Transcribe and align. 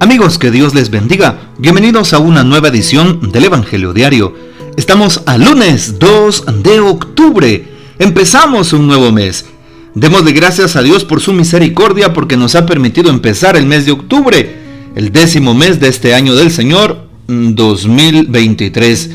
Amigos, 0.00 0.38
que 0.38 0.50
Dios 0.50 0.74
les 0.74 0.90
bendiga. 0.90 1.38
Bienvenidos 1.58 2.12
a 2.12 2.18
una 2.18 2.42
nueva 2.42 2.68
edición 2.68 3.30
del 3.32 3.44
Evangelio 3.44 3.92
Diario. 3.92 4.34
Estamos 4.76 5.22
a 5.24 5.38
lunes 5.38 5.98
2 5.98 6.44
de 6.62 6.80
octubre. 6.80 7.64
Empezamos 7.98 8.72
un 8.72 8.88
nuevo 8.88 9.12
mes. 9.12 9.46
Démosle 9.94 10.32
gracias 10.32 10.74
a 10.76 10.82
Dios 10.82 11.04
por 11.04 11.20
su 11.20 11.32
misericordia 11.32 12.12
porque 12.12 12.36
nos 12.36 12.56
ha 12.56 12.66
permitido 12.66 13.08
empezar 13.08 13.56
el 13.56 13.66
mes 13.66 13.86
de 13.86 13.92
octubre, 13.92 14.56
el 14.96 15.12
décimo 15.12 15.54
mes 15.54 15.78
de 15.78 15.88
este 15.88 16.12
año 16.14 16.34
del 16.34 16.50
Señor 16.50 17.08
2023. 17.28 19.10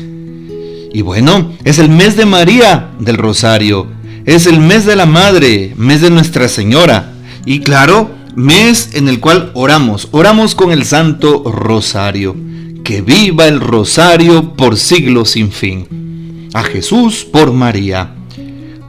Y 0.92 1.02
bueno, 1.02 1.52
es 1.62 1.78
el 1.78 1.90
mes 1.90 2.16
de 2.16 2.24
María 2.26 2.88
del 2.98 3.18
Rosario, 3.18 3.86
es 4.24 4.46
el 4.46 4.58
mes 4.58 4.86
de 4.86 4.96
la 4.96 5.06
Madre, 5.06 5.74
mes 5.76 6.00
de 6.00 6.10
Nuestra 6.10 6.48
Señora. 6.48 7.12
Y 7.44 7.60
claro, 7.60 8.10
mes 8.34 8.90
en 8.94 9.08
el 9.08 9.20
cual 9.20 9.50
oramos, 9.54 10.08
oramos 10.12 10.54
con 10.54 10.72
el 10.72 10.84
Santo 10.84 11.42
Rosario. 11.50 12.36
Que 12.84 13.02
viva 13.02 13.46
el 13.46 13.60
Rosario 13.60 14.54
por 14.54 14.76
siglos 14.76 15.30
sin 15.30 15.52
fin. 15.52 16.48
A 16.54 16.62
Jesús 16.62 17.24
por 17.24 17.52
María. 17.52 18.14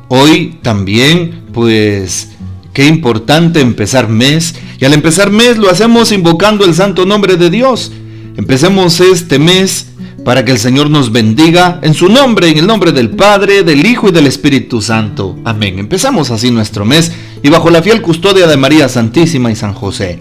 Hoy 0.07 0.57
también, 0.61 1.43
pues, 1.53 2.29
qué 2.73 2.87
importante 2.87 3.61
empezar 3.61 4.09
mes. 4.09 4.55
Y 4.79 4.85
al 4.85 4.93
empezar 4.93 5.29
mes 5.31 5.57
lo 5.57 5.69
hacemos 5.69 6.11
invocando 6.11 6.65
el 6.65 6.73
santo 6.73 7.05
nombre 7.05 7.37
de 7.37 7.49
Dios. 7.49 7.91
Empecemos 8.37 8.99
este 8.99 9.39
mes 9.39 9.87
para 10.23 10.45
que 10.45 10.51
el 10.51 10.59
Señor 10.59 10.89
nos 10.89 11.11
bendiga 11.11 11.79
en 11.81 11.93
su 11.93 12.07
nombre, 12.07 12.49
en 12.49 12.57
el 12.57 12.67
nombre 12.67 12.91
del 12.91 13.11
Padre, 13.11 13.63
del 13.63 13.85
Hijo 13.85 14.09
y 14.09 14.11
del 14.11 14.27
Espíritu 14.27 14.81
Santo. 14.81 15.37
Amén. 15.43 15.79
Empezamos 15.79 16.31
así 16.31 16.51
nuestro 16.51 16.85
mes 16.85 17.11
y 17.43 17.49
bajo 17.49 17.69
la 17.69 17.81
fiel 17.81 18.01
custodia 18.01 18.47
de 18.47 18.57
María 18.57 18.87
Santísima 18.89 19.51
y 19.51 19.55
San 19.55 19.73
José. 19.73 20.19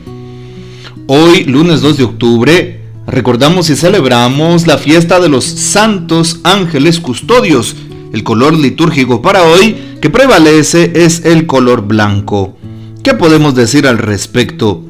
Hoy, 1.07 1.45
lunes 1.45 1.81
2 1.81 1.97
de 1.97 2.05
octubre, 2.05 2.81
recordamos 3.07 3.69
y 3.71 3.77
celebramos 3.77 4.67
la 4.67 4.79
fiesta 4.79 5.21
de 5.21 5.29
los 5.29 5.45
santos 5.45 6.41
ángeles 6.45 7.01
custodios. 7.01 7.77
El 8.13 8.25
color 8.25 8.55
litúrgico 8.55 9.23
para 9.23 9.45
hoy 9.45 9.77
que 10.01 10.11
prevalece 10.11 10.93
es 10.95 11.25
el 11.25 11.47
color 11.47 11.83
blanco. 11.83 12.57
¿Qué 13.03 13.15
podemos 13.15 13.55
decir 13.55 13.87
al 13.87 13.99
respecto? 13.99 14.83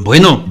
Bueno, 0.00 0.44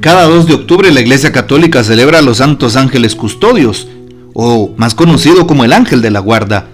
cada 0.00 0.24
2 0.24 0.46
de 0.46 0.54
octubre 0.54 0.92
la 0.92 1.00
Iglesia 1.00 1.32
Católica 1.32 1.82
celebra 1.82 2.18
a 2.18 2.22
los 2.22 2.38
santos 2.38 2.76
ángeles 2.76 3.14
custodios, 3.14 3.88
o 4.34 4.74
más 4.76 4.94
conocido 4.94 5.46
como 5.46 5.64
el 5.64 5.72
ángel 5.72 6.02
de 6.02 6.10
la 6.10 6.20
guarda. 6.20 6.68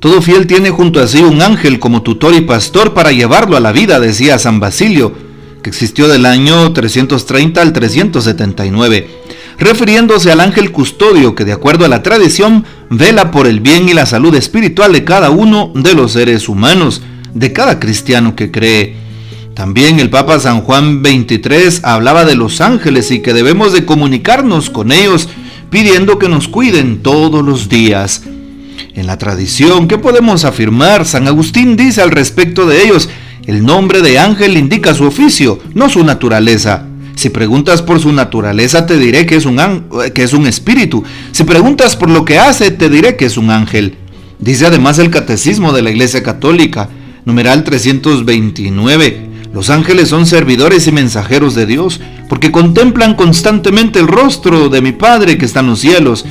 Todo 0.00 0.20
fiel 0.20 0.46
tiene 0.46 0.70
junto 0.70 1.00
a 1.00 1.06
sí 1.06 1.22
un 1.22 1.40
ángel 1.40 1.78
como 1.78 2.02
tutor 2.02 2.34
y 2.34 2.42
pastor 2.42 2.92
para 2.92 3.12
llevarlo 3.12 3.56
a 3.56 3.60
la 3.60 3.72
vida, 3.72 3.98
decía 3.98 4.38
San 4.38 4.60
Basilio, 4.60 5.14
que 5.62 5.70
existió 5.70 6.06
del 6.06 6.26
año 6.26 6.72
330 6.74 7.62
al 7.62 7.72
379, 7.72 9.08
refiriéndose 9.58 10.30
al 10.30 10.40
ángel 10.40 10.70
custodio 10.70 11.34
que 11.34 11.46
de 11.46 11.52
acuerdo 11.52 11.86
a 11.86 11.88
la 11.88 12.02
tradición 12.02 12.66
vela 12.90 13.30
por 13.30 13.46
el 13.46 13.60
bien 13.60 13.88
y 13.88 13.94
la 13.94 14.04
salud 14.04 14.34
espiritual 14.34 14.92
de 14.92 15.04
cada 15.04 15.30
uno 15.30 15.72
de 15.74 15.94
los 15.94 16.12
seres 16.12 16.50
humanos, 16.50 17.00
de 17.32 17.54
cada 17.54 17.80
cristiano 17.80 18.36
que 18.36 18.50
cree. 18.50 18.96
También 19.54 19.98
el 19.98 20.10
Papa 20.10 20.38
San 20.38 20.60
Juan 20.60 21.02
XXIII 21.02 21.80
hablaba 21.82 22.26
de 22.26 22.36
los 22.36 22.60
ángeles 22.60 23.10
y 23.10 23.20
que 23.20 23.32
debemos 23.32 23.72
de 23.72 23.86
comunicarnos 23.86 24.68
con 24.68 24.92
ellos 24.92 25.30
pidiendo 25.70 26.18
que 26.18 26.28
nos 26.28 26.48
cuiden 26.48 27.02
todos 27.02 27.42
los 27.42 27.70
días. 27.70 28.22
En 28.94 29.06
la 29.06 29.18
tradición, 29.18 29.88
¿qué 29.88 29.98
podemos 29.98 30.44
afirmar? 30.44 31.04
San 31.04 31.26
Agustín 31.28 31.76
dice 31.76 32.02
al 32.02 32.10
respecto 32.10 32.66
de 32.66 32.84
ellos, 32.84 33.08
el 33.46 33.64
nombre 33.64 34.02
de 34.02 34.18
ángel 34.18 34.56
indica 34.56 34.94
su 34.94 35.04
oficio, 35.04 35.60
no 35.74 35.88
su 35.88 36.02
naturaleza. 36.02 36.86
Si 37.14 37.30
preguntas 37.30 37.80
por 37.80 38.00
su 38.00 38.12
naturaleza, 38.12 38.86
te 38.86 38.98
diré 38.98 39.24
que 39.24 39.36
es, 39.36 39.46
un 39.46 39.58
que 40.14 40.22
es 40.22 40.32
un 40.32 40.46
espíritu. 40.46 41.02
Si 41.32 41.44
preguntas 41.44 41.96
por 41.96 42.10
lo 42.10 42.24
que 42.24 42.38
hace, 42.38 42.70
te 42.70 42.90
diré 42.90 43.16
que 43.16 43.26
es 43.26 43.36
un 43.36 43.50
ángel. 43.50 43.96
Dice 44.38 44.66
además 44.66 44.98
el 44.98 45.10
Catecismo 45.10 45.72
de 45.72 45.82
la 45.82 45.90
Iglesia 45.90 46.22
Católica, 46.22 46.90
numeral 47.24 47.64
329. 47.64 49.26
Los 49.54 49.70
ángeles 49.70 50.10
son 50.10 50.26
servidores 50.26 50.86
y 50.86 50.92
mensajeros 50.92 51.54
de 51.54 51.64
Dios, 51.64 52.00
porque 52.28 52.52
contemplan 52.52 53.14
constantemente 53.14 53.98
el 53.98 54.08
rostro 54.08 54.68
de 54.68 54.82
mi 54.82 54.92
Padre 54.92 55.38
que 55.38 55.46
está 55.46 55.60
en 55.60 55.68
los 55.68 55.80
cielos. 55.80 56.26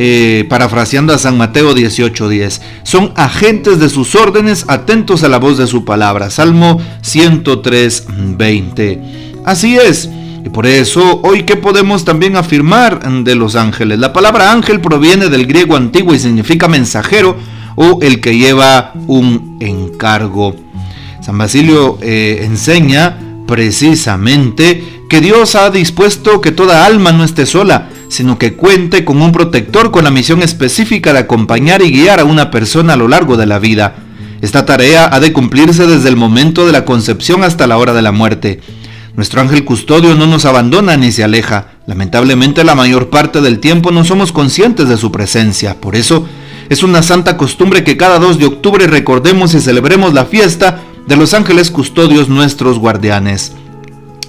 Eh, 0.00 0.46
parafraseando 0.48 1.12
a 1.12 1.18
San 1.18 1.36
Mateo 1.36 1.74
18:10, 1.74 2.60
son 2.84 3.12
agentes 3.16 3.80
de 3.80 3.88
sus 3.88 4.14
órdenes, 4.14 4.64
atentos 4.68 5.24
a 5.24 5.28
la 5.28 5.38
voz 5.38 5.58
de 5.58 5.66
su 5.66 5.84
palabra. 5.84 6.30
Salmo 6.30 6.80
103:20. 7.02 9.00
Así 9.44 9.76
es. 9.76 10.08
Y 10.44 10.50
por 10.50 10.66
eso, 10.66 11.20
hoy 11.24 11.42
que 11.42 11.56
podemos 11.56 12.04
también 12.04 12.36
afirmar 12.36 13.00
de 13.24 13.34
los 13.34 13.56
ángeles. 13.56 13.98
La 13.98 14.12
palabra 14.12 14.52
ángel 14.52 14.80
proviene 14.80 15.30
del 15.30 15.46
griego 15.46 15.74
antiguo 15.74 16.14
y 16.14 16.20
significa 16.20 16.68
mensajero 16.68 17.36
o 17.74 17.98
el 18.00 18.20
que 18.20 18.38
lleva 18.38 18.92
un 19.08 19.56
encargo. 19.58 20.54
San 21.20 21.38
Basilio 21.38 21.98
eh, 22.02 22.42
enseña 22.44 23.18
precisamente 23.48 25.02
que 25.08 25.20
Dios 25.20 25.56
ha 25.56 25.70
dispuesto 25.70 26.40
que 26.40 26.52
toda 26.52 26.86
alma 26.86 27.10
no 27.10 27.24
esté 27.24 27.46
sola, 27.46 27.88
sino 28.08 28.38
que 28.38 28.54
cuente 28.54 29.04
con 29.04 29.20
un 29.22 29.32
protector 29.32 29.90
con 29.90 30.04
la 30.04 30.10
misión 30.10 30.42
específica 30.42 31.12
de 31.12 31.20
acompañar 31.20 31.82
y 31.82 31.90
guiar 31.90 32.20
a 32.20 32.24
una 32.24 32.50
persona 32.50 32.94
a 32.94 32.96
lo 32.96 33.08
largo 33.08 33.36
de 33.36 33.46
la 33.46 33.58
vida. 33.58 33.96
Esta 34.40 34.64
tarea 34.64 35.08
ha 35.12 35.20
de 35.20 35.32
cumplirse 35.32 35.86
desde 35.86 36.08
el 36.08 36.16
momento 36.16 36.66
de 36.66 36.72
la 36.72 36.84
concepción 36.84 37.42
hasta 37.42 37.66
la 37.66 37.76
hora 37.76 37.92
de 37.92 38.02
la 38.02 38.12
muerte. 38.12 38.60
Nuestro 39.14 39.40
ángel 39.40 39.64
custodio 39.64 40.14
no 40.14 40.26
nos 40.26 40.44
abandona 40.44 40.96
ni 40.96 41.10
se 41.10 41.24
aleja. 41.24 41.72
Lamentablemente 41.86 42.62
la 42.62 42.76
mayor 42.76 43.10
parte 43.10 43.40
del 43.40 43.58
tiempo 43.58 43.90
no 43.90 44.04
somos 44.04 44.30
conscientes 44.30 44.88
de 44.88 44.96
su 44.96 45.10
presencia. 45.10 45.80
Por 45.80 45.96
eso 45.96 46.26
es 46.68 46.84
una 46.84 47.02
santa 47.02 47.36
costumbre 47.36 47.82
que 47.82 47.96
cada 47.96 48.20
2 48.20 48.38
de 48.38 48.46
octubre 48.46 48.86
recordemos 48.86 49.54
y 49.54 49.60
celebremos 49.60 50.14
la 50.14 50.24
fiesta 50.24 50.82
de 51.08 51.16
los 51.16 51.34
ángeles 51.34 51.72
custodios 51.72 52.28
nuestros 52.28 52.78
guardianes. 52.78 53.54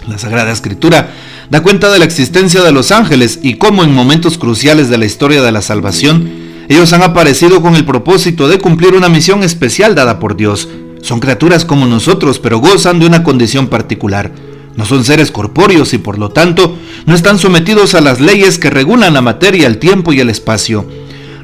La 0.07 0.17
Sagrada 0.17 0.51
Escritura 0.51 1.11
da 1.49 1.61
cuenta 1.61 1.91
de 1.91 1.99
la 1.99 2.05
existencia 2.05 2.61
de 2.63 2.71
los 2.71 2.91
ángeles 2.91 3.39
y 3.41 3.55
cómo 3.55 3.83
en 3.83 3.93
momentos 3.93 4.37
cruciales 4.37 4.89
de 4.89 4.97
la 4.97 5.05
historia 5.05 5.41
de 5.41 5.51
la 5.51 5.61
salvación, 5.61 6.29
ellos 6.67 6.93
han 6.93 7.01
aparecido 7.01 7.61
con 7.61 7.75
el 7.75 7.85
propósito 7.85 8.47
de 8.47 8.59
cumplir 8.59 8.93
una 8.93 9.09
misión 9.09 9.43
especial 9.43 9.95
dada 9.95 10.19
por 10.19 10.35
Dios. 10.35 10.69
Son 11.01 11.19
criaturas 11.19 11.65
como 11.65 11.87
nosotros, 11.87 12.39
pero 12.39 12.59
gozan 12.59 12.99
de 12.99 13.07
una 13.07 13.23
condición 13.23 13.67
particular. 13.67 14.31
No 14.75 14.85
son 14.85 15.03
seres 15.03 15.31
corpóreos 15.31 15.93
y 15.93 15.97
por 15.97 16.19
lo 16.19 16.29
tanto 16.29 16.77
no 17.05 17.15
están 17.15 17.39
sometidos 17.39 17.95
a 17.95 18.01
las 18.01 18.21
leyes 18.21 18.59
que 18.59 18.69
regulan 18.69 19.13
la 19.13 19.21
materia, 19.21 19.67
el 19.67 19.79
tiempo 19.79 20.13
y 20.13 20.19
el 20.19 20.29
espacio. 20.29 20.85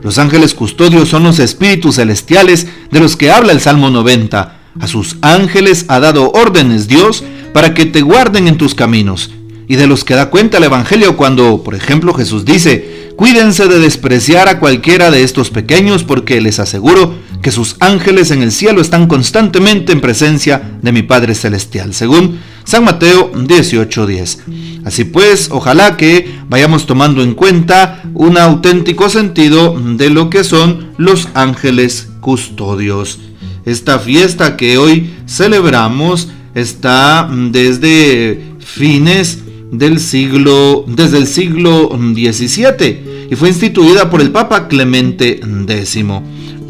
Los 0.03 0.19
ángeles 0.19 0.53
custodios 0.53 1.09
son 1.09 1.23
los 1.23 1.39
espíritus 1.39 1.95
celestiales 1.95 2.67
de 2.91 2.99
los 2.99 3.15
que 3.15 3.31
habla 3.31 3.51
el 3.51 3.59
Salmo 3.59 3.89
90 3.89 4.59
a 4.79 4.87
sus 4.87 5.17
ángeles 5.21 5.85
ha 5.87 5.99
dado 5.99 6.31
órdenes 6.31 6.87
Dios 6.87 7.23
para 7.53 7.73
que 7.73 7.85
te 7.85 8.01
guarden 8.01 8.47
en 8.47 8.57
tus 8.57 8.75
caminos. 8.75 9.31
Y 9.67 9.75
de 9.75 9.87
los 9.87 10.03
que 10.03 10.13
da 10.13 10.29
cuenta 10.29 10.57
el 10.57 10.63
Evangelio 10.65 11.17
cuando, 11.17 11.63
por 11.63 11.75
ejemplo, 11.75 12.13
Jesús 12.13 12.45
dice, 12.45 13.11
cuídense 13.15 13.67
de 13.67 13.79
despreciar 13.79 14.47
a 14.47 14.59
cualquiera 14.59 15.11
de 15.11 15.23
estos 15.23 15.49
pequeños 15.49 16.03
porque 16.03 16.41
les 16.41 16.59
aseguro 16.59 17.15
que 17.41 17.51
sus 17.51 17.75
ángeles 17.79 18.31
en 18.31 18.41
el 18.41 18.51
cielo 18.51 18.81
están 18.81 19.07
constantemente 19.07 19.91
en 19.91 20.01
presencia 20.01 20.77
de 20.81 20.91
mi 20.91 21.03
Padre 21.03 21.35
Celestial, 21.35 21.93
según 21.93 22.39
San 22.63 22.83
Mateo 22.83 23.31
18:10. 23.33 24.39
Así 24.83 25.03
pues, 25.03 25.49
ojalá 25.51 25.97
que 25.97 26.39
vayamos 26.49 26.85
tomando 26.85 27.21
en 27.21 27.33
cuenta 27.33 28.03
un 28.13 28.37
auténtico 28.37 29.09
sentido 29.09 29.79
de 29.79 30.09
lo 30.09 30.29
que 30.29 30.43
son 30.43 30.93
los 30.97 31.29
ángeles 31.33 32.09
custodios. 32.19 33.19
Esta 33.65 33.99
fiesta 33.99 34.57
que 34.57 34.77
hoy 34.77 35.11
celebramos 35.27 36.29
está 36.55 37.29
desde 37.31 38.41
fines 38.59 39.44
del 39.77 39.99
siglo, 39.99 40.85
desde 40.87 41.17
el 41.17 41.27
siglo 41.27 41.89
XVII 41.89 43.27
y 43.29 43.35
fue 43.35 43.49
instituida 43.49 44.09
por 44.09 44.21
el 44.21 44.31
Papa 44.31 44.67
Clemente 44.67 45.39
X. 45.67 46.03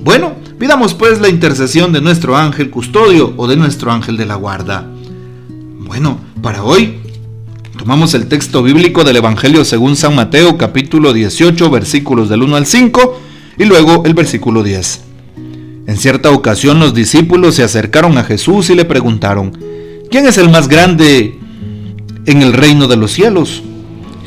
Bueno, 0.04 0.34
pidamos 0.58 0.94
pues 0.94 1.20
la 1.20 1.30
intercesión 1.30 1.92
de 1.92 2.02
nuestro 2.02 2.38
ángel 2.38 2.70
custodio 2.70 3.34
o 3.38 3.48
de 3.48 3.58
nuestro 3.58 3.92
ángel 3.92 4.18
de 4.18 4.26
la 4.26 4.36
guarda. 4.36 4.90
Bueno, 5.80 6.20
para 6.42 6.64
hoy 6.64 7.00
tomamos 7.78 8.14
el 8.14 8.28
texto 8.28 8.64
bíblico 8.64 9.04
del 9.04 9.18
Evangelio 9.18 9.66
según 9.66 9.96
San 9.96 10.16
Mateo 10.16 10.58
capítulo 10.58 11.14
18 11.14 11.70
versículos 11.70 12.30
del 12.30 12.44
1 12.44 12.56
al 12.56 12.66
5 12.66 13.22
y 13.58 13.66
luego 13.66 14.04
el 14.06 14.14
versículo 14.14 14.64
10. 14.64 15.02
En 15.88 15.98
cierta 15.98 16.32
ocasión 16.32 16.80
los 16.80 16.94
discípulos 16.94 17.56
se 17.56 17.64
acercaron 17.64 18.18
a 18.18 18.24
Jesús 18.24 18.70
y 18.70 18.76
le 18.76 18.86
preguntaron, 18.86 19.58
¿quién 20.10 20.26
es 20.26 20.38
el 20.38 20.50
más 20.50 20.68
grande 20.68 21.40
en 22.26 22.42
el 22.42 22.54
reino 22.54 22.88
de 22.88 22.98
los 22.98 23.12
cielos? 23.12 23.64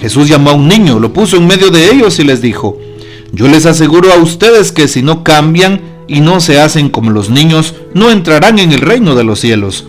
Jesús 0.00 0.29
llamó 0.29 0.50
a 0.50 0.55
un 0.55 0.69
niño, 0.69 0.99
lo 0.99 1.12
puso 1.12 1.37
en 1.37 1.47
medio 1.47 1.71
de 1.71 1.91
ellos 1.91 2.19
y 2.19 2.25
les 2.25 2.41
dijo, 2.41 2.79
yo 3.33 3.49
les 3.49 3.67
aseguro 3.67 4.12
a 4.12 4.17
ustedes 4.17 4.73
que 4.73 4.89
si 4.89 5.03
no 5.03 5.25
cambian 5.25 5.81
y 6.06 6.21
no 6.21 6.41
se 6.41 6.61
hacen 6.61 6.89
como 6.89 7.11
los 7.11 7.31
niños, 7.31 7.75
no 7.95 8.11
entrarán 8.11 8.59
en 8.59 8.73
el 8.73 8.81
reino 8.81 9.15
de 9.15 9.25
los 9.25 9.41
cielos. 9.41 9.87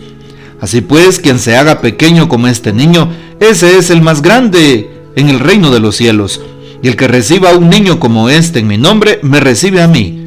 Así 0.60 0.82
pues, 0.82 1.18
quien 1.18 1.38
se 1.38 1.56
haga 1.56 1.80
pequeño 1.80 2.28
como 2.28 2.46
este 2.48 2.72
niño, 2.72 3.10
ese 3.40 3.78
es 3.78 3.90
el 3.90 4.02
más 4.02 4.20
grande 4.20 4.90
en 5.16 5.30
el 5.30 5.40
reino 5.40 5.70
de 5.70 5.80
los 5.80 5.96
cielos. 5.96 6.40
Y 6.82 6.88
el 6.88 6.96
que 6.96 7.08
reciba 7.08 7.50
a 7.50 7.56
un 7.56 7.70
niño 7.70 7.98
como 7.98 8.28
este 8.28 8.58
en 8.58 8.66
mi 8.66 8.76
nombre, 8.76 9.20
me 9.22 9.40
recibe 9.40 9.82
a 9.82 9.88
mí. 9.88 10.18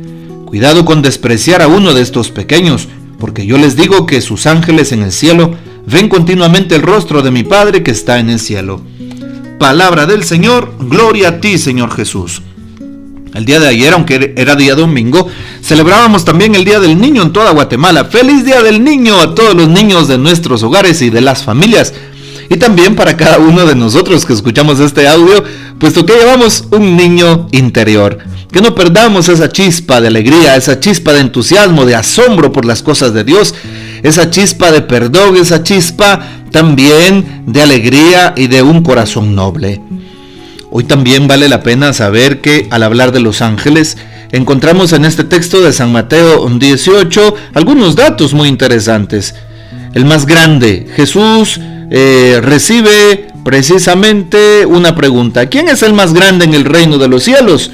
Cuidado 0.46 0.86
con 0.86 1.02
despreciar 1.02 1.62
a 1.62 1.68
uno 1.68 1.94
de 1.94 2.02
estos 2.02 2.32
pequeños, 2.32 2.88
porque 3.20 3.46
yo 3.46 3.58
les 3.58 3.76
digo 3.76 4.06
que 4.06 4.22
sus 4.22 4.48
ángeles 4.48 4.92
en 4.92 5.04
el 5.04 5.12
cielo 5.12 5.56
ven 5.86 6.10
continuamente 6.10 6.76
el 6.76 6.82
rostro 6.82 7.22
de 7.22 7.32
mi 7.32 7.44
Padre 7.44 7.84
que 7.84 7.92
está 7.92 8.20
en 8.20 8.30
el 8.30 8.40
cielo. 8.40 8.82
Palabra 9.60 10.06
del 10.06 10.24
Señor, 10.24 10.74
gloria 10.80 11.30
a 11.30 11.42
ti, 11.42 11.58
Señor 11.58 11.92
Jesús. 11.96 12.42
El 13.34 13.46
día 13.46 13.60
de 13.60 13.68
ayer, 13.68 13.94
aunque 13.94 14.34
era 14.38 14.56
día 14.56 14.76
domingo, 14.76 15.28
celebrábamos 15.64 16.24
también 16.24 16.54
el 16.54 16.66
Día 16.66 16.80
del 16.80 17.00
Niño 17.00 17.24
en 17.24 17.34
toda 17.34 17.52
Guatemala. 17.52 18.06
Feliz 18.06 18.46
Día 18.46 18.62
del 18.62 18.84
Niño 18.84 19.20
a 19.20 19.34
todos 19.34 19.56
los 19.56 19.68
niños 19.68 20.08
de 20.08 20.20
nuestros 20.20 20.62
hogares 20.62 21.02
y 21.02 21.10
de 21.10 21.22
las 21.22 21.44
familias. 21.44 21.94
Y 22.50 22.58
también 22.58 22.96
para 22.96 23.18
cada 23.18 23.40
uno 23.40 23.66
de 23.66 23.74
nosotros 23.74 24.26
que 24.26 24.34
escuchamos 24.34 24.80
este 24.80 25.08
audio, 25.08 25.44
puesto 25.80 26.06
que 26.06 26.14
llevamos 26.14 26.66
un 26.70 26.96
niño 26.96 27.48
interior. 27.52 28.20
Que 28.52 28.62
no 28.62 28.76
perdamos 28.76 29.28
esa 29.30 29.50
chispa 29.50 30.00
de 30.00 30.10
alegría, 30.10 30.56
esa 30.56 30.80
chispa 30.80 31.14
de 31.14 31.22
entusiasmo, 31.22 31.86
de 31.86 31.96
asombro 31.96 32.52
por 32.52 32.66
las 32.66 32.84
cosas 32.84 33.16
de 33.16 33.24
Dios, 33.24 33.56
esa 34.04 34.30
chispa 34.30 34.72
de 34.72 34.82
perdón, 34.82 35.38
esa 35.38 35.64
chispa 35.64 36.20
también 36.52 37.44
de 37.48 37.62
alegría 37.62 38.34
y 38.36 38.48
de 38.48 38.62
un 38.62 38.84
corazón 38.84 39.34
noble. 39.34 39.82
Hoy 40.70 40.84
también 40.84 41.28
vale 41.28 41.50
la 41.50 41.64
pena 41.64 41.94
saber 41.94 42.42
que 42.42 42.68
al 42.70 42.84
hablar 42.84 43.12
de 43.12 43.22
los 43.22 43.42
ángeles, 43.42 43.98
encontramos 44.32 44.92
en 44.94 45.06
este 45.06 45.24
texto 45.24 45.62
de 45.62 45.72
San 45.72 45.92
Mateo 45.92 46.48
18 46.50 47.36
algunos 47.54 47.96
datos 47.96 48.34
muy 48.34 48.50
interesantes. 48.50 49.36
El 49.94 50.06
más 50.06 50.26
grande, 50.26 50.88
Jesús, 50.96 51.60
eh, 51.90 52.40
recibe 52.42 53.28
precisamente 53.46 54.66
una 54.66 54.96
pregunta. 54.96 55.48
¿Quién 55.48 55.70
es 55.70 55.84
el 55.84 55.94
más 55.94 56.14
grande 56.14 56.46
en 56.46 56.56
el 56.56 56.66
reino 56.66 56.98
de 56.98 57.08
los 57.08 57.24
cielos? 57.24 57.72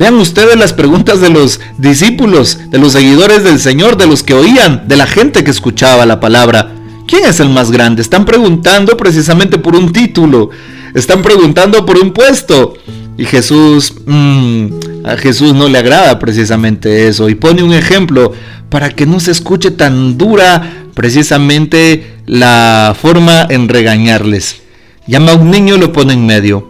Vean 0.00 0.14
ustedes 0.14 0.56
las 0.56 0.72
preguntas 0.72 1.20
de 1.20 1.30
los 1.30 1.60
discípulos, 1.78 2.58
de 2.70 2.78
los 2.78 2.92
seguidores 2.92 3.44
del 3.44 3.60
Señor, 3.60 3.96
de 3.96 4.08
los 4.08 4.24
que 4.24 4.34
oían, 4.34 4.88
de 4.88 4.96
la 4.96 5.06
gente 5.06 5.44
que 5.44 5.52
escuchaba 5.52 6.06
la 6.06 6.18
palabra. 6.18 6.72
¿Quién 7.06 7.26
es 7.26 7.38
el 7.38 7.50
más 7.50 7.70
grande? 7.70 8.02
Están 8.02 8.24
preguntando 8.24 8.96
precisamente 8.96 9.58
por 9.58 9.76
un 9.76 9.92
título 9.92 10.50
están 10.94 11.22
preguntando 11.22 11.84
por 11.86 11.98
un 11.98 12.12
puesto. 12.12 12.74
Y 13.16 13.24
Jesús, 13.24 13.94
mm, 14.06 14.66
a 15.04 15.16
Jesús 15.16 15.54
no 15.54 15.68
le 15.68 15.78
agrada 15.78 16.18
precisamente 16.18 17.08
eso. 17.08 17.28
Y 17.28 17.34
pone 17.34 17.62
un 17.62 17.72
ejemplo 17.72 18.32
para 18.68 18.90
que 18.90 19.06
no 19.06 19.20
se 19.20 19.30
escuche 19.30 19.70
tan 19.70 20.16
dura 20.16 20.86
precisamente 20.94 22.16
la 22.26 22.96
forma 23.00 23.46
en 23.48 23.68
regañarles. 23.68 24.62
Llama 25.06 25.32
a 25.32 25.36
un 25.36 25.50
niño 25.50 25.76
y 25.76 25.78
lo 25.78 25.92
pone 25.92 26.14
en 26.14 26.26
medio. 26.26 26.68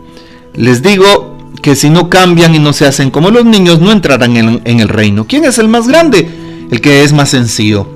Les 0.54 0.82
digo 0.82 1.29
que 1.60 1.76
si 1.76 1.90
no 1.90 2.08
cambian 2.08 2.54
y 2.54 2.58
no 2.58 2.72
se 2.72 2.86
hacen 2.86 3.10
como 3.10 3.30
los 3.30 3.44
niños, 3.44 3.80
no 3.80 3.92
entrarán 3.92 4.36
en, 4.36 4.80
el 4.80 4.88
reino. 4.88 5.26
¿Quién 5.26 5.44
es 5.44 5.58
el 5.58 5.68
más 5.68 5.86
grande? 5.86 6.28
El 6.70 6.80
que 6.80 7.02
es 7.02 7.12
más 7.12 7.30
sencillo. 7.30 7.86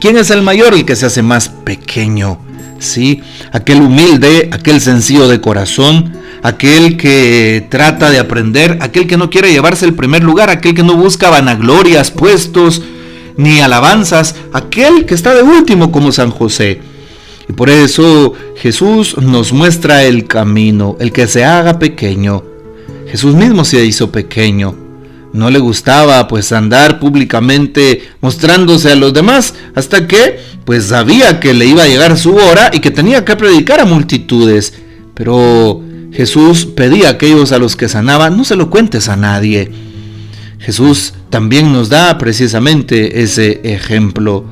¿Quién 0.00 0.16
es 0.16 0.30
el 0.30 0.42
mayor? 0.42 0.74
El 0.74 0.84
que 0.84 0.96
se 0.96 1.06
hace 1.06 1.22
más 1.22 1.48
pequeño. 1.48 2.38
¿sí? 2.78 3.22
Aquel 3.52 3.82
humilde, 3.82 4.48
aquel 4.52 4.80
sencillo 4.80 5.28
de 5.28 5.40
corazón, 5.40 6.12
aquel 6.42 6.96
que 6.96 7.66
trata 7.70 8.10
de 8.10 8.18
aprender, 8.18 8.78
aquel 8.80 9.06
que 9.06 9.16
no 9.16 9.30
quiere 9.30 9.52
llevarse 9.52 9.84
el 9.84 9.94
primer 9.94 10.24
lugar, 10.24 10.50
aquel 10.50 10.74
que 10.74 10.82
no 10.82 10.96
busca 10.96 11.30
vanaglorias, 11.30 12.10
puestos, 12.10 12.82
ni 13.36 13.60
alabanzas, 13.60 14.34
aquel 14.52 15.06
que 15.06 15.14
está 15.14 15.34
de 15.34 15.42
último 15.42 15.92
como 15.92 16.12
San 16.12 16.30
José. 16.30 16.80
Y 17.48 17.52
por 17.52 17.70
eso 17.70 18.32
Jesús 18.56 19.16
nos 19.18 19.52
muestra 19.52 20.04
el 20.04 20.26
camino, 20.26 20.96
el 21.00 21.12
que 21.12 21.26
se 21.26 21.44
haga 21.44 21.78
pequeño. 21.78 22.49
Jesús 23.10 23.34
mismo 23.34 23.64
se 23.64 23.84
hizo 23.84 24.12
pequeño. 24.12 24.76
No 25.32 25.50
le 25.50 25.58
gustaba 25.58 26.28
pues 26.28 26.52
andar 26.52 27.00
públicamente 27.00 28.02
mostrándose 28.20 28.92
a 28.92 28.96
los 28.96 29.12
demás 29.12 29.54
hasta 29.74 30.06
que 30.06 30.38
pues 30.64 30.86
sabía 30.86 31.40
que 31.40 31.52
le 31.52 31.66
iba 31.66 31.82
a 31.82 31.88
llegar 31.88 32.16
su 32.16 32.34
hora 32.36 32.70
y 32.72 32.78
que 32.78 32.92
tenía 32.92 33.24
que 33.24 33.34
predicar 33.34 33.80
a 33.80 33.84
multitudes. 33.84 34.74
Pero 35.14 35.82
Jesús 36.12 36.66
pedía 36.66 37.08
a 37.08 37.12
aquellos 37.12 37.50
a 37.50 37.58
los 37.58 37.74
que 37.74 37.88
sanaba, 37.88 38.30
no 38.30 38.44
se 38.44 38.54
lo 38.54 38.70
cuentes 38.70 39.08
a 39.08 39.16
nadie. 39.16 39.72
Jesús 40.60 41.14
también 41.30 41.72
nos 41.72 41.88
da 41.88 42.16
precisamente 42.16 43.22
ese 43.22 43.60
ejemplo. 43.64 44.44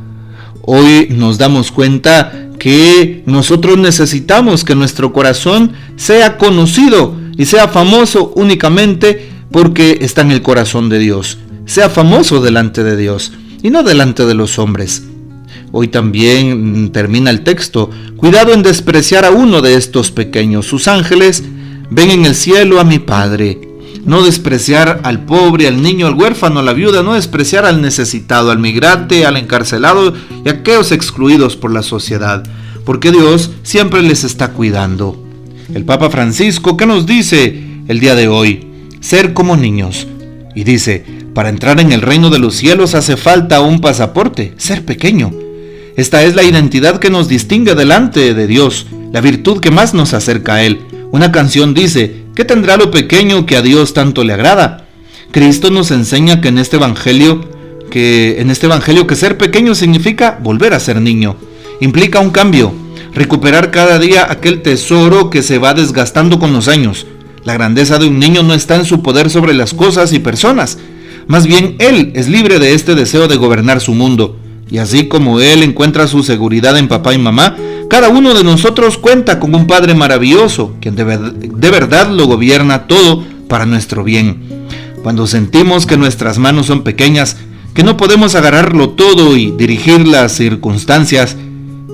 Hoy 0.62 1.08
nos 1.10 1.38
damos 1.38 1.70
cuenta 1.70 2.50
que 2.58 3.22
nosotros 3.24 3.78
necesitamos 3.78 4.64
que 4.64 4.74
nuestro 4.74 5.12
corazón 5.12 5.74
sea 5.96 6.38
conocido 6.38 7.17
y 7.38 7.46
sea 7.46 7.68
famoso 7.68 8.32
únicamente 8.34 9.30
porque 9.50 9.98
está 10.02 10.20
en 10.20 10.32
el 10.32 10.42
corazón 10.42 10.90
de 10.90 10.98
Dios. 10.98 11.38
Sea 11.64 11.88
famoso 11.88 12.42
delante 12.42 12.82
de 12.82 12.96
Dios 12.96 13.32
y 13.62 13.70
no 13.70 13.82
delante 13.82 14.26
de 14.26 14.34
los 14.34 14.58
hombres. 14.58 15.04
Hoy 15.70 15.88
también 15.88 16.90
termina 16.92 17.30
el 17.30 17.44
texto. 17.44 17.90
Cuidado 18.16 18.52
en 18.52 18.62
despreciar 18.62 19.24
a 19.24 19.30
uno 19.30 19.62
de 19.62 19.74
estos 19.74 20.10
pequeños. 20.10 20.66
Sus 20.66 20.88
ángeles 20.88 21.44
ven 21.90 22.10
en 22.10 22.26
el 22.26 22.34
cielo 22.34 22.80
a 22.80 22.84
mi 22.84 22.98
Padre. 22.98 23.60
No 24.04 24.22
despreciar 24.22 25.00
al 25.04 25.24
pobre, 25.24 25.68
al 25.68 25.80
niño, 25.80 26.06
al 26.06 26.14
huérfano, 26.14 26.60
a 26.60 26.62
la 26.62 26.72
viuda, 26.72 27.02
no 27.02 27.14
despreciar 27.14 27.66
al 27.66 27.82
necesitado, 27.82 28.50
al 28.50 28.58
migrante, 28.58 29.26
al 29.26 29.36
encarcelado 29.36 30.14
y 30.44 30.48
a 30.48 30.52
aquellos 30.52 30.92
excluidos 30.92 31.56
por 31.56 31.72
la 31.72 31.82
sociedad, 31.82 32.42
porque 32.84 33.12
Dios 33.12 33.50
siempre 33.62 34.02
les 34.02 34.24
está 34.24 34.52
cuidando. 34.52 35.27
El 35.74 35.84
Papa 35.84 36.10
Francisco, 36.10 36.76
¿qué 36.76 36.86
nos 36.86 37.06
dice 37.06 37.62
el 37.88 38.00
día 38.00 38.14
de 38.14 38.28
hoy? 38.28 38.68
ser 39.00 39.32
como 39.32 39.56
niños. 39.56 40.06
Y 40.54 40.64
dice, 40.64 41.04
para 41.34 41.48
entrar 41.48 41.80
en 41.80 41.92
el 41.92 42.02
reino 42.02 42.30
de 42.30 42.38
los 42.38 42.56
cielos 42.56 42.94
hace 42.94 43.16
falta 43.16 43.60
un 43.60 43.80
pasaporte, 43.80 44.54
ser 44.56 44.84
pequeño. 44.84 45.32
Esta 45.96 46.22
es 46.24 46.34
la 46.34 46.42
identidad 46.42 46.98
que 46.98 47.10
nos 47.10 47.28
distingue 47.28 47.74
delante 47.74 48.34
de 48.34 48.46
Dios, 48.46 48.86
la 49.12 49.20
virtud 49.20 49.60
que 49.60 49.70
más 49.70 49.94
nos 49.94 50.14
acerca 50.14 50.54
a 50.54 50.62
Él. 50.62 50.80
Una 51.10 51.32
canción 51.32 51.74
dice, 51.74 52.24
¿qué 52.34 52.44
tendrá 52.44 52.76
lo 52.76 52.90
pequeño 52.90 53.46
que 53.46 53.56
a 53.56 53.62
Dios 53.62 53.94
tanto 53.94 54.24
le 54.24 54.32
agrada? 54.32 54.86
Cristo 55.30 55.70
nos 55.70 55.90
enseña 55.90 56.40
que 56.40 56.48
en 56.48 56.58
este 56.58 56.76
evangelio, 56.76 57.48
que 57.90 58.40
en 58.40 58.50
este 58.50 58.66
evangelio 58.66 59.06
que 59.06 59.16
ser 59.16 59.38
pequeño 59.38 59.74
significa 59.74 60.38
volver 60.42 60.74
a 60.74 60.80
ser 60.80 61.00
niño. 61.00 61.36
Implica 61.80 62.20
un 62.20 62.30
cambio, 62.30 62.72
recuperar 63.18 63.70
cada 63.70 63.98
día 63.98 64.30
aquel 64.30 64.62
tesoro 64.62 65.28
que 65.28 65.42
se 65.42 65.58
va 65.58 65.74
desgastando 65.74 66.38
con 66.38 66.52
los 66.52 66.68
años, 66.68 67.06
la 67.44 67.54
grandeza 67.54 67.98
de 67.98 68.06
un 68.06 68.18
niño 68.18 68.42
no 68.42 68.54
está 68.54 68.76
en 68.76 68.84
su 68.84 69.02
poder 69.02 69.30
sobre 69.30 69.54
las 69.54 69.74
cosas 69.74 70.12
y 70.12 70.18
personas. 70.18 70.78
Más 71.26 71.46
bien 71.46 71.76
él 71.78 72.12
es 72.14 72.28
libre 72.28 72.58
de 72.58 72.74
este 72.74 72.94
deseo 72.94 73.28
de 73.28 73.36
gobernar 73.36 73.80
su 73.80 73.94
mundo. 73.94 74.36
Y 74.70 74.78
así 74.78 75.08
como 75.08 75.40
él 75.40 75.62
encuentra 75.62 76.06
su 76.06 76.22
seguridad 76.22 76.76
en 76.76 76.88
papá 76.88 77.14
y 77.14 77.18
mamá, 77.18 77.56
cada 77.88 78.10
uno 78.10 78.34
de 78.34 78.44
nosotros 78.44 78.98
cuenta 78.98 79.40
con 79.40 79.54
un 79.54 79.66
Padre 79.66 79.94
maravilloso, 79.94 80.74
quien 80.80 80.94
de, 80.94 81.04
de 81.04 81.70
verdad 81.70 82.10
lo 82.10 82.26
gobierna 82.26 82.86
todo 82.86 83.24
para 83.48 83.64
nuestro 83.64 84.04
bien. 84.04 84.42
Cuando 85.02 85.26
sentimos 85.26 85.86
que 85.86 85.96
nuestras 85.96 86.38
manos 86.38 86.66
son 86.66 86.82
pequeñas, 86.82 87.36
que 87.72 87.82
no 87.82 87.96
podemos 87.96 88.34
agarrarlo 88.34 88.90
todo 88.90 89.36
y 89.36 89.52
dirigir 89.52 90.06
las 90.06 90.32
circunstancias, 90.32 91.36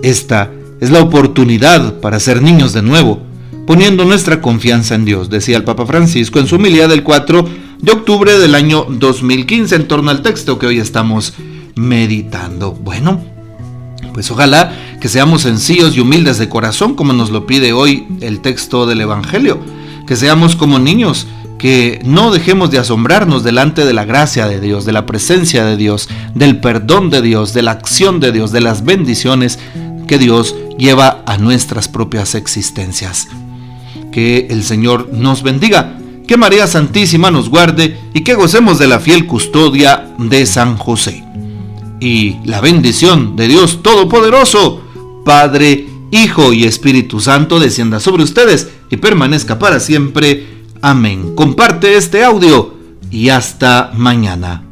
esta 0.03 0.51
es 0.85 0.91
la 0.91 1.01
oportunidad 1.01 1.99
para 2.01 2.21
ser 2.21 2.43
niños 2.43 2.75
de 2.75 2.83
nuevo 2.83 3.23
poniendo 3.67 4.05
nuestra 4.05 4.43
confianza 4.43 4.95
en 4.95 5.07
Dios, 5.07 5.31
decía 5.31 5.57
el 5.57 5.65
Papa 5.65 5.87
Francisco 5.87 6.39
en 6.39 6.47
su 6.47 6.57
humildad 6.57 6.91
del 6.91 7.03
4 7.03 7.49
de 7.81 7.91
octubre 7.91 8.39
del 8.39 8.55
año 8.55 8.85
2015 8.91 9.77
en 9.77 9.89
torno 9.89 10.11
al 10.11 10.21
texto 10.21 10.59
que 10.59 10.67
hoy 10.67 10.79
estamos 10.79 11.33
meditando. 11.75 12.73
Bueno, 12.73 13.25
pues 14.13 14.31
ojalá 14.31 14.77
que 15.01 15.09
seamos 15.09 15.41
sencillos 15.41 15.97
y 15.97 16.01
humildes 16.01 16.37
de 16.37 16.51
corazón 16.51 16.97
como 16.97 17.15
nos 17.15 17.31
lo 17.31 17.47
pide 17.47 17.73
hoy 17.73 18.07
el 18.21 18.41
texto 18.41 18.85
del 18.85 19.01
Evangelio, 19.01 19.61
que 20.07 20.17
seamos 20.17 20.55
como 20.55 20.79
niños, 20.79 21.27
que 21.59 22.03
no 22.05 22.31
dejemos 22.31 22.71
de 22.71 22.79
asombrarnos 22.79 23.43
delante 23.43 23.87
de 23.87 23.95
la 23.95 24.05
gracia 24.05 24.49
de 24.49 24.61
Dios, 24.61 24.85
de 24.85 24.93
la 24.93 25.07
presencia 25.07 25.65
de 25.65 25.79
Dios, 25.79 26.11
del 26.35 26.61
perdón 26.61 27.09
de 27.09 27.23
Dios, 27.23 27.55
de 27.55 27.63
la 27.63 27.71
acción 27.71 28.21
de 28.21 28.33
Dios, 28.33 28.53
de 28.53 28.61
las 28.61 28.85
bendiciones 28.85 29.59
que 30.07 30.19
Dios 30.19 30.55
lleva 30.79 31.23
a 31.27 31.39
nuestras 31.39 31.89
propias 31.89 32.35
existencias. 32.35 33.29
Que 34.13 34.47
el 34.51 34.63
Señor 34.63 35.11
nos 35.13 35.43
bendiga, 35.43 35.99
que 36.27 36.37
María 36.37 36.67
Santísima 36.67 37.31
nos 37.31 37.49
guarde 37.49 37.99
y 38.15 38.23
que 38.23 38.35
gocemos 38.35 38.79
de 38.79 38.89
la 38.89 39.01
fiel 39.01 39.27
custodia 39.27 40.09
de 40.19 40.47
San 40.47 40.77
José. 40.77 41.25
Y 42.01 42.37
la 42.45 42.61
bendición 42.61 43.37
de 43.37 43.49
Dios 43.49 43.83
Todopoderoso, 43.83 44.83
Padre, 45.25 45.87
Hijo 46.11 46.53
y 46.53 46.65
Espíritu 46.65 47.19
Santo 47.21 47.59
descienda 47.59 47.99
sobre 47.99 48.23
ustedes 48.23 48.69
y 48.91 48.99
permanezca 48.99 49.59
para 49.59 49.81
siempre. 49.81 50.47
Amén. 50.81 51.35
Comparte 51.35 51.97
este 51.97 52.23
audio 52.23 52.75
y 53.11 53.31
hasta 53.31 53.91
mañana. 53.97 54.64